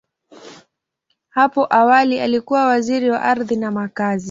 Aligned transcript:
Hapo 1.29 1.67
awali, 1.69 2.19
alikuwa 2.19 2.65
Waziri 2.65 3.09
wa 3.11 3.21
Ardhi 3.21 3.55
na 3.55 3.71
Makazi. 3.71 4.19